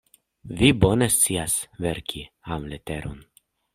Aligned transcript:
Vi 0.61 0.69
bone 0.83 1.09
scias 1.15 1.57
verki 1.85 2.25
amleteron. 2.57 3.21